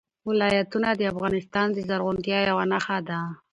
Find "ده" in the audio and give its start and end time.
3.07-3.19